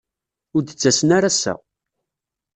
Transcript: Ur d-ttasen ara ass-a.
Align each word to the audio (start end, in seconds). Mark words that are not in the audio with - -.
Ur 0.55 0.61
d-ttasen 0.63 1.09
ara 1.17 1.27
ass-a. 1.31 1.53